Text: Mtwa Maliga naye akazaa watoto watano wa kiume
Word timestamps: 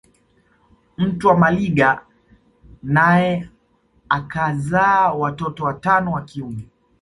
Mtwa 0.97 1.37
Maliga 1.37 2.05
naye 2.83 3.49
akazaa 4.09 5.11
watoto 5.13 5.63
watano 5.63 6.11
wa 6.11 6.21
kiume 6.21 6.69